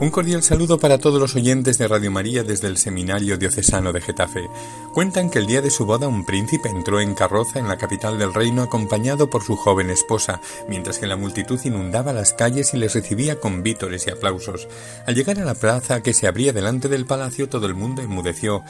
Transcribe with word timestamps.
Un 0.00 0.10
cordial 0.10 0.44
saludo 0.44 0.78
para 0.78 0.98
todos 0.98 1.20
los 1.20 1.34
oyentes 1.34 1.76
de 1.76 1.88
Radio 1.88 2.12
María 2.12 2.44
desde 2.44 2.68
el 2.68 2.76
Seminario 2.76 3.36
Diocesano 3.36 3.92
de 3.92 4.00
Getafe. 4.00 4.48
Cuentan 4.94 5.28
que 5.28 5.40
el 5.40 5.46
día 5.48 5.60
de 5.60 5.70
su 5.70 5.86
boda 5.86 6.06
un 6.06 6.24
príncipe 6.24 6.68
entró 6.68 7.00
en 7.00 7.16
carroza 7.16 7.58
en 7.58 7.66
la 7.66 7.78
capital 7.78 8.16
del 8.16 8.32
reino 8.32 8.62
acompañado 8.62 9.28
por 9.28 9.42
su 9.42 9.56
joven 9.56 9.90
esposa, 9.90 10.40
mientras 10.68 11.00
que 11.00 11.08
la 11.08 11.16
multitud 11.16 11.58
inundaba 11.64 12.12
las 12.12 12.32
calles 12.32 12.74
y 12.74 12.76
les 12.76 12.94
recibía 12.94 13.40
con 13.40 13.64
vítores 13.64 14.06
y 14.06 14.10
aplausos. 14.10 14.68
Al 15.04 15.16
llegar 15.16 15.40
a 15.40 15.44
la 15.44 15.56
plaza 15.56 16.00
que 16.00 16.14
se 16.14 16.28
abría 16.28 16.52
delante 16.52 16.88
del 16.88 17.04
palacio 17.04 17.48
todo 17.48 17.66
el 17.66 17.74
mundo 17.74 18.00
enmudeció, 18.00 18.62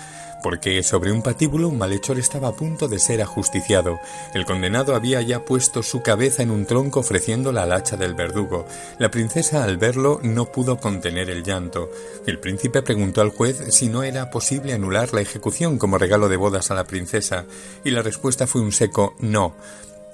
porque 0.43 0.83
sobre 0.83 1.13
un 1.13 1.21
patíbulo 1.21 1.69
un 1.69 1.79
malhechor 1.79 2.19
estaba 2.19 2.49
a 2.49 2.53
punto 2.53 2.89
de 2.89 2.99
ser 2.99 3.21
ajusticiado. 3.21 3.99
El 4.33 4.47
condenado 4.47 4.95
había 4.95 5.21
ya 5.21 5.45
puesto 5.45 5.83
su 5.83 6.01
cabeza 6.01 6.43
en 6.43 6.51
un 6.51 6.65
tronco 6.65 7.01
ofreciéndola 7.01 7.65
al 7.65 7.73
hacha 7.73 7.99
del 7.99 8.15
verdugo. 8.15 8.67
La 8.99 9.11
princesa 9.11 9.65
al 9.65 9.77
verlo 9.77 10.21
no 10.23 10.47
pudo 10.47 10.79
contener 10.79 11.18
el 11.23 11.43
llanto. 11.43 11.91
El 12.27 12.39
príncipe 12.39 12.83
preguntó 12.83 13.21
al 13.21 13.31
juez 13.31 13.75
si 13.75 13.89
no 13.89 14.03
era 14.03 14.31
posible 14.31 14.73
anular 14.73 15.13
la 15.13 15.21
ejecución 15.21 15.79
como 15.79 15.99
regalo 15.99 16.29
de 16.29 16.37
bodas 16.37 16.71
a 16.71 16.75
la 16.75 16.85
princesa, 16.85 17.45
y 17.85 17.91
la 17.91 18.03
respuesta 18.03 18.47
fue 18.47 18.61
un 18.61 18.73
seco 18.73 19.15
no. 19.19 19.55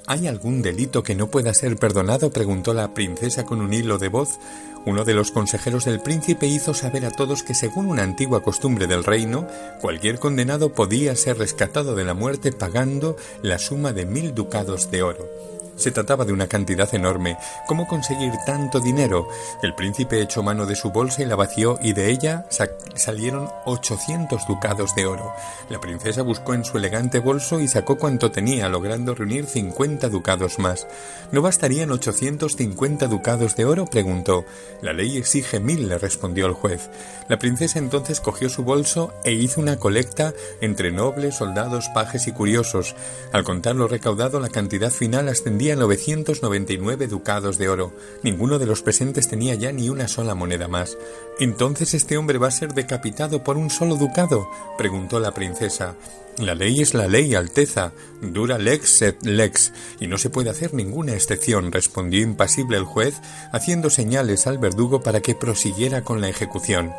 ¿Hay 0.06 0.26
algún 0.26 0.60
delito 0.60 1.02
que 1.02 1.14
no 1.14 1.30
pueda 1.30 1.54
ser 1.54 1.76
perdonado? 1.76 2.30
preguntó 2.30 2.74
la 2.74 2.92
princesa 2.92 3.44
con 3.44 3.62
un 3.62 3.72
hilo 3.72 3.96
de 3.96 4.08
voz. 4.08 4.38
Uno 4.84 5.04
de 5.04 5.14
los 5.14 5.30
consejeros 5.30 5.86
del 5.86 6.00
príncipe 6.00 6.46
hizo 6.46 6.74
saber 6.74 7.06
a 7.06 7.10
todos 7.10 7.42
que 7.42 7.54
según 7.54 7.86
una 7.86 8.02
antigua 8.02 8.42
costumbre 8.42 8.86
del 8.86 9.02
reino, 9.02 9.48
cualquier 9.80 10.18
condenado 10.18 10.74
podía 10.74 11.16
ser 11.16 11.38
rescatado 11.38 11.94
de 11.94 12.04
la 12.04 12.12
muerte 12.12 12.52
pagando 12.52 13.16
la 13.42 13.58
suma 13.58 13.94
de 13.94 14.04
mil 14.04 14.34
ducados 14.34 14.90
de 14.90 15.02
oro. 15.02 15.53
Se 15.76 15.90
trataba 15.90 16.24
de 16.24 16.32
una 16.32 16.46
cantidad 16.46 16.92
enorme. 16.94 17.36
¿Cómo 17.66 17.86
conseguir 17.86 18.32
tanto 18.46 18.80
dinero? 18.80 19.28
El 19.62 19.74
príncipe 19.74 20.22
echó 20.22 20.42
mano 20.42 20.66
de 20.66 20.76
su 20.76 20.90
bolsa 20.90 21.22
y 21.22 21.26
la 21.26 21.36
vació 21.36 21.78
y 21.82 21.92
de 21.92 22.10
ella 22.10 22.46
salieron 22.94 23.48
800 23.64 24.46
ducados 24.46 24.94
de 24.94 25.06
oro. 25.06 25.32
La 25.68 25.80
princesa 25.80 26.22
buscó 26.22 26.54
en 26.54 26.64
su 26.64 26.78
elegante 26.78 27.18
bolso 27.18 27.60
y 27.60 27.68
sacó 27.68 27.98
cuanto 27.98 28.30
tenía, 28.30 28.68
logrando 28.68 29.14
reunir 29.14 29.46
50 29.46 30.08
ducados 30.08 30.58
más. 30.58 30.86
¿No 31.32 31.42
bastarían 31.42 31.90
850 31.90 33.08
ducados 33.08 33.56
de 33.56 33.64
oro? 33.64 33.86
preguntó. 33.86 34.44
La 34.80 34.92
ley 34.92 35.16
exige 35.16 35.60
mil, 35.60 35.88
le 35.88 35.98
respondió 35.98 36.46
el 36.46 36.52
juez. 36.52 36.90
La 37.28 37.38
princesa 37.38 37.78
entonces 37.78 38.20
cogió 38.20 38.48
su 38.48 38.62
bolso 38.62 39.12
e 39.24 39.32
hizo 39.32 39.60
una 39.60 39.78
colecta 39.78 40.34
entre 40.60 40.92
nobles, 40.92 41.36
soldados, 41.36 41.88
pajes 41.88 42.26
y 42.26 42.32
curiosos. 42.32 42.94
Al 43.32 43.44
contar 43.44 43.76
lo 43.76 43.88
recaudado, 43.88 44.40
la 44.40 44.50
cantidad 44.50 44.90
final 44.90 45.28
ascendía 45.28 45.63
999 45.72 47.06
ducados 47.06 47.56
de 47.56 47.70
oro. 47.70 47.92
Ninguno 48.22 48.58
de 48.58 48.66
los 48.66 48.82
presentes 48.82 49.28
tenía 49.28 49.54
ya 49.54 49.72
ni 49.72 49.88
una 49.88 50.06
sola 50.06 50.34
moneda 50.34 50.68
más. 50.68 50.98
¿Entonces 51.40 51.94
este 51.94 52.18
hombre 52.18 52.38
va 52.38 52.48
a 52.48 52.52
ser 52.52 52.74
decapitado 52.74 53.42
por 53.42 53.56
un 53.56 53.70
solo 53.70 53.96
ducado? 53.96 54.46
preguntó 54.76 55.18
la 55.18 55.32
princesa. 55.32 55.96
La 56.36 56.54
ley 56.54 56.82
es 56.82 56.92
la 56.92 57.08
ley, 57.08 57.34
Alteza. 57.34 57.92
Dura 58.20 58.58
lex 58.58 58.90
sed 58.90 59.14
lex, 59.22 59.72
y 60.00 60.06
no 60.06 60.18
se 60.18 60.30
puede 60.30 60.50
hacer 60.50 60.74
ninguna 60.74 61.14
excepción, 61.14 61.72
respondió 61.72 62.20
impasible 62.20 62.76
el 62.76 62.84
juez, 62.84 63.14
haciendo 63.52 63.88
señales 63.88 64.46
al 64.46 64.58
verdugo 64.58 65.02
para 65.02 65.20
que 65.20 65.34
prosiguiera 65.34 66.02
con 66.02 66.20
la 66.20 66.28
ejecución. 66.28 66.92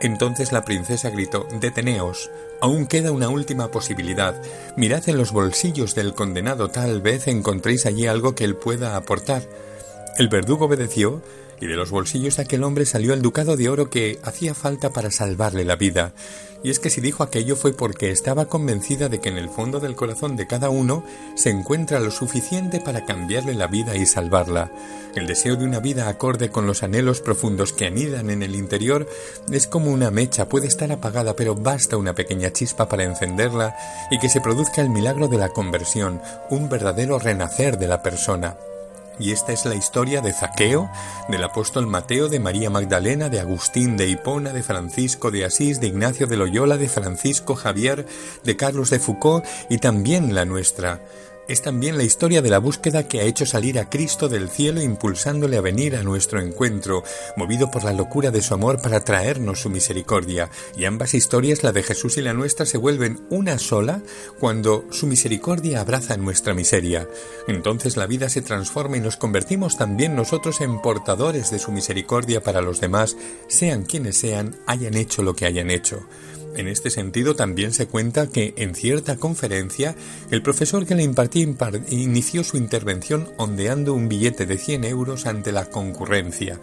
Entonces 0.00 0.52
la 0.52 0.64
princesa 0.64 1.10
gritó 1.10 1.46
Deteneos. 1.60 2.30
Aún 2.60 2.86
queda 2.86 3.12
una 3.12 3.28
última 3.28 3.70
posibilidad. 3.70 4.40
Mirad 4.76 5.08
en 5.08 5.18
los 5.18 5.32
bolsillos 5.32 5.94
del 5.94 6.14
condenado, 6.14 6.68
tal 6.68 7.02
vez 7.02 7.28
encontréis 7.28 7.86
allí 7.86 8.06
algo 8.06 8.34
que 8.34 8.44
él 8.44 8.56
pueda 8.56 8.96
aportar. 8.96 9.42
El 10.18 10.28
verdugo 10.28 10.64
obedeció 10.64 11.22
y 11.60 11.66
de 11.66 11.76
los 11.76 11.90
bolsillos 11.90 12.36
de 12.36 12.42
aquel 12.42 12.64
hombre 12.64 12.86
salió 12.86 13.12
el 13.12 13.22
ducado 13.22 13.56
de 13.56 13.68
oro 13.68 13.90
que 13.90 14.18
hacía 14.22 14.54
falta 14.54 14.90
para 14.90 15.10
salvarle 15.10 15.64
la 15.64 15.76
vida. 15.76 16.12
Y 16.66 16.70
es 16.70 16.80
que 16.80 16.90
si 16.90 17.00
dijo 17.00 17.22
aquello 17.22 17.54
fue 17.54 17.72
porque 17.72 18.10
estaba 18.10 18.46
convencida 18.46 19.08
de 19.08 19.20
que 19.20 19.28
en 19.28 19.38
el 19.38 19.48
fondo 19.48 19.78
del 19.78 19.94
corazón 19.94 20.34
de 20.34 20.48
cada 20.48 20.68
uno 20.68 21.04
se 21.36 21.50
encuentra 21.50 22.00
lo 22.00 22.10
suficiente 22.10 22.80
para 22.80 23.04
cambiarle 23.04 23.54
la 23.54 23.68
vida 23.68 23.94
y 23.94 24.04
salvarla. 24.04 24.72
El 25.14 25.28
deseo 25.28 25.54
de 25.54 25.64
una 25.64 25.78
vida 25.78 26.08
acorde 26.08 26.50
con 26.50 26.66
los 26.66 26.82
anhelos 26.82 27.20
profundos 27.20 27.72
que 27.72 27.86
anidan 27.86 28.30
en 28.30 28.42
el 28.42 28.56
interior 28.56 29.08
es 29.48 29.68
como 29.68 29.92
una 29.92 30.10
mecha, 30.10 30.48
puede 30.48 30.66
estar 30.66 30.90
apagada, 30.90 31.36
pero 31.36 31.54
basta 31.54 31.98
una 31.98 32.16
pequeña 32.16 32.52
chispa 32.52 32.88
para 32.88 33.04
encenderla 33.04 33.76
y 34.10 34.18
que 34.18 34.28
se 34.28 34.40
produzca 34.40 34.82
el 34.82 34.90
milagro 34.90 35.28
de 35.28 35.38
la 35.38 35.50
conversión, 35.50 36.20
un 36.50 36.68
verdadero 36.68 37.20
renacer 37.20 37.78
de 37.78 37.86
la 37.86 38.02
persona. 38.02 38.56
Y 39.18 39.32
esta 39.32 39.52
es 39.52 39.64
la 39.64 39.74
historia 39.74 40.20
de 40.20 40.32
Zaqueo, 40.32 40.90
del 41.28 41.42
apóstol 41.42 41.86
Mateo, 41.86 42.28
de 42.28 42.38
María 42.38 42.68
Magdalena, 42.68 43.28
de 43.28 43.40
Agustín 43.40 43.96
de 43.96 44.08
Hipona, 44.08 44.52
de 44.52 44.62
Francisco 44.62 45.30
de 45.30 45.44
Asís, 45.44 45.80
de 45.80 45.86
Ignacio 45.86 46.26
de 46.26 46.36
Loyola, 46.36 46.76
de 46.76 46.88
Francisco 46.88 47.54
Javier, 47.54 48.06
de 48.44 48.56
Carlos 48.56 48.90
de 48.90 48.98
Foucault 48.98 49.46
y 49.70 49.78
también 49.78 50.34
la 50.34 50.44
nuestra 50.44 51.00
es 51.48 51.62
también 51.62 51.96
la 51.96 52.04
historia 52.04 52.42
de 52.42 52.50
la 52.50 52.58
búsqueda 52.58 53.06
que 53.06 53.20
ha 53.20 53.24
hecho 53.24 53.46
salir 53.46 53.78
a 53.78 53.88
Cristo 53.88 54.28
del 54.28 54.48
cielo 54.48 54.80
impulsándole 54.80 55.56
a 55.56 55.60
venir 55.60 55.96
a 55.96 56.02
nuestro 56.02 56.40
encuentro, 56.40 57.04
movido 57.36 57.70
por 57.70 57.84
la 57.84 57.92
locura 57.92 58.30
de 58.30 58.42
su 58.42 58.54
amor 58.54 58.80
para 58.82 59.04
traernos 59.04 59.60
su 59.60 59.70
misericordia. 59.70 60.50
Y 60.76 60.84
ambas 60.84 61.14
historias, 61.14 61.62
la 61.62 61.72
de 61.72 61.82
Jesús 61.82 62.16
y 62.18 62.22
la 62.22 62.34
nuestra, 62.34 62.66
se 62.66 62.78
vuelven 62.78 63.20
una 63.30 63.58
sola 63.58 64.02
cuando 64.40 64.84
su 64.90 65.06
misericordia 65.06 65.80
abraza 65.80 66.16
nuestra 66.16 66.54
miseria. 66.54 67.08
Entonces 67.46 67.96
la 67.96 68.06
vida 68.06 68.28
se 68.28 68.42
transforma 68.42 68.96
y 68.96 69.00
nos 69.00 69.16
convertimos 69.16 69.76
también 69.76 70.16
nosotros 70.16 70.60
en 70.60 70.80
portadores 70.82 71.50
de 71.50 71.58
su 71.58 71.72
misericordia 71.72 72.42
para 72.42 72.60
los 72.60 72.80
demás, 72.80 73.16
sean 73.48 73.84
quienes 73.84 74.16
sean, 74.16 74.56
hayan 74.66 74.96
hecho 74.96 75.22
lo 75.22 75.34
que 75.34 75.46
hayan 75.46 75.70
hecho. 75.70 76.06
En 76.56 76.68
este 76.68 76.90
sentido, 76.90 77.36
también 77.36 77.72
se 77.72 77.86
cuenta 77.86 78.28
que 78.28 78.54
en 78.56 78.74
cierta 78.74 79.16
conferencia, 79.16 79.94
el 80.30 80.42
profesor 80.42 80.86
que 80.86 80.94
le 80.94 81.02
impartía 81.02 81.46
inició 81.90 82.44
su 82.44 82.56
intervención 82.56 83.28
ondeando 83.36 83.92
un 83.92 84.08
billete 84.08 84.46
de 84.46 84.56
100 84.56 84.84
euros 84.84 85.26
ante 85.26 85.52
la 85.52 85.66
concurrencia. 85.66 86.58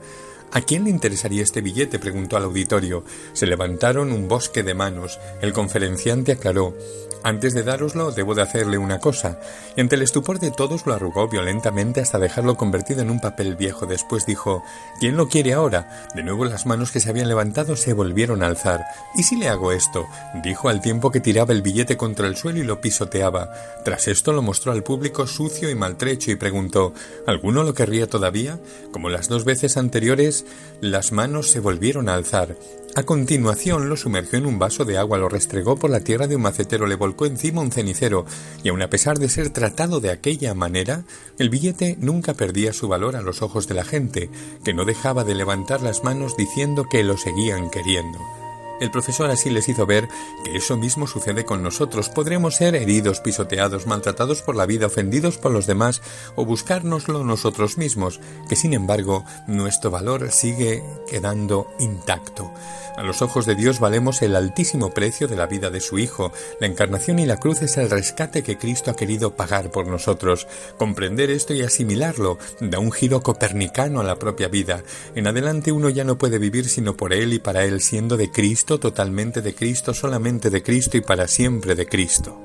¿A 0.52 0.62
quién 0.62 0.84
le 0.84 0.92
interesaría 0.92 1.42
este 1.42 1.62
billete? 1.62 1.98
preguntó 1.98 2.38
al 2.38 2.44
auditorio. 2.44 3.04
Se 3.34 3.48
levantaron 3.48 4.12
un 4.12 4.28
bosque 4.28 4.62
de 4.62 4.76
manos. 4.76 5.20
El 5.42 5.52
conferenciante 5.52 6.32
aclaró 6.32 6.76
antes 7.24 7.54
de 7.54 7.64
dároslo, 7.64 8.12
debo 8.12 8.36
de 8.36 8.42
hacerle 8.42 8.78
una 8.78 9.00
cosa. 9.00 9.40
Y 9.76 9.82
ante 9.82 9.96
el 9.96 10.02
estupor 10.02 10.40
de 10.40 10.52
todos 10.52 10.86
lo 10.86 10.94
arrugó 10.94 11.28
violentamente 11.28 12.02
hasta 12.02 12.20
dejarlo 12.20 12.56
convertido 12.56 13.02
en 13.02 13.10
un 13.10 13.20
papel 13.20 13.56
viejo. 13.56 13.86
Después 13.86 14.26
dijo 14.26 14.64
¿Quién 15.00 15.16
lo 15.16 15.30
quiere 15.30 15.54
ahora? 15.54 16.10
De 16.16 16.24
nuevo 16.24 16.46
las 16.46 16.66
manos 16.66 16.92
que 16.92 17.00
se 17.00 17.10
habían 17.10 17.28
levantado 17.30 17.76
se 17.76 17.94
volvieron 17.94 18.44
a 18.44 18.48
alzar. 18.48 18.84
¿Y 19.16 19.24
si 19.24 19.38
le 19.38 19.48
hago 19.48 19.72
esto? 19.72 20.06
dijo 20.44 20.70
al 20.70 20.82
tiempo 20.82 21.12
que 21.12 21.20
tiraba 21.20 21.54
el 21.54 21.62
billete 21.62 21.98
contra 21.98 22.28
el 22.28 22.36
suelo 22.36 22.60
y 22.60 22.64
lo 22.64 22.82
pisoteaba. 22.82 23.52
Tras 23.86 24.08
esto 24.08 24.34
lo 24.34 24.42
mostró 24.42 24.72
al 24.72 24.84
público 24.84 25.26
sucio 25.28 25.70
y 25.70 25.76
maltrecho 25.76 26.32
y 26.32 26.36
preguntó 26.36 26.94
¿Alguno 27.26 27.64
lo 27.64 27.74
querría 27.74 28.08
todavía? 28.08 28.60
Como 28.92 29.10
las 29.10 29.30
dos 29.30 29.46
veces 29.46 29.78
anteriores, 29.78 30.46
las 30.82 31.12
manos 31.12 31.50
se 31.50 31.60
volvieron 31.60 32.10
a 32.10 32.16
alzar. 32.16 32.56
A 32.96 33.04
continuación 33.04 33.90
lo 33.90 33.98
sumergió 33.98 34.38
en 34.38 34.46
un 34.46 34.60
vaso 34.60 34.86
de 34.86 35.00
agua, 35.00 35.18
lo 35.18 35.28
restregó 35.28 35.78
por 35.78 35.90
la 35.90 36.02
tierra 36.02 36.28
de 36.28 36.36
un 36.36 36.44
macetero, 36.44 36.86
le 36.86 36.94
volcó 36.94 37.26
encima 37.26 37.62
un 37.62 37.72
cenicero, 37.72 38.28
y 38.64 38.70
aun 38.70 38.84
a 38.84 38.90
pesar 38.92 39.18
de 39.18 39.30
ser 39.30 39.50
tratado 39.50 40.00
de 40.00 40.12
aquella 40.12 40.54
manera, 40.54 41.04
el 41.40 41.50
billete 41.50 41.98
nunca 42.00 42.36
perdía 42.36 42.72
su 42.72 42.88
valor 42.88 43.16
a 43.16 43.24
los 43.24 43.42
ojos 43.42 43.68
de 43.68 43.74
la 43.74 43.84
gente, 43.84 44.30
que 44.64 44.76
no 44.76 44.86
dejaba 44.86 45.24
de 45.24 45.34
levantar 45.34 45.82
las 45.82 46.04
manos 46.04 46.38
diciendo 46.38 46.86
que 46.88 47.04
lo 47.04 47.18
seguían 47.18 47.72
queriendo. 47.72 48.43
El 48.80 48.92
profesor 48.92 49.30
así 49.30 49.50
les 49.50 49.70
hizo 49.70 49.86
ver 49.86 50.10
que 50.44 50.58
eso 50.58 50.78
mismo 50.78 51.08
sucede 51.08 51.46
con 51.46 51.64
nosotros. 51.64 52.10
Podremos 52.10 52.56
ser 52.56 52.76
heridos, 52.76 53.22
pisoteados, 53.22 53.88
maltratados 53.88 54.42
por 54.42 54.56
la 54.56 54.66
vida, 54.66 54.88
ofendidos 54.88 55.38
por 55.38 55.52
los 55.52 55.68
demás 55.68 56.02
o 56.36 56.46
buscárnoslo 56.46 57.24
nosotros 57.24 57.78
mismos, 57.78 58.20
que 58.50 58.56
sin 58.56 58.74
embargo 58.74 59.24
nuestro 59.48 59.92
valor 59.92 60.32
sigue 60.32 60.84
quedando 61.08 61.68
intacto. 61.80 62.52
A 62.96 63.02
los 63.02 63.24
ojos 63.24 63.48
de 63.48 63.56
Dios 63.56 63.80
valemos 63.80 64.22
el 64.22 64.36
altísimo 64.36 64.92
precio 64.92 65.28
de 65.28 65.36
la 65.36 65.48
vida 65.48 65.72
de 65.72 65.80
su 65.80 65.98
Hijo. 65.98 66.32
La 66.60 66.68
encarnación 66.68 67.18
y 67.18 67.26
la 67.26 67.40
cruz 67.40 67.64
es 67.64 67.78
el 67.78 67.90
rescate 67.90 68.44
que 68.44 68.58
Cristo 68.58 68.92
ha 68.92 68.96
querido 68.96 69.36
pagar 69.36 69.72
por 69.72 69.88
nosotros. 69.88 70.48
Comprender 70.78 71.32
esto 71.32 71.56
y 71.56 71.64
asimilarlo 71.64 72.38
da 72.60 72.78
un 72.78 72.92
giro 72.92 73.22
copernicano 73.22 74.00
a 74.00 74.04
la 74.04 74.20
propia 74.20 74.48
vida. 74.48 74.84
En 75.16 75.26
adelante 75.26 75.72
uno 75.72 75.90
ya 75.90 76.04
no 76.04 76.20
puede 76.20 76.38
vivir 76.38 76.70
sino 76.70 76.96
por 76.96 77.14
Él 77.14 77.34
y 77.34 77.40
para 77.40 77.66
Él, 77.66 77.82
siendo 77.82 78.16
de 78.16 78.30
Cristo 78.64 78.80
totalmente 78.80 79.42
de 79.42 79.54
Cristo, 79.54 79.94
solamente 79.94 80.50
de 80.50 80.64
Cristo 80.64 80.96
y 80.96 81.02
para 81.02 81.28
siempre 81.28 81.76
de 81.76 81.86
Cristo. 81.86 82.40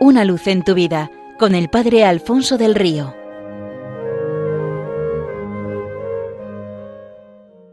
Una 0.00 0.24
luz 0.24 0.46
en 0.46 0.64
tu 0.64 0.72
vida 0.72 1.10
con 1.38 1.54
el 1.54 1.68
Padre 1.68 2.06
Alfonso 2.06 2.56
del 2.56 2.74
Río. 2.76 3.14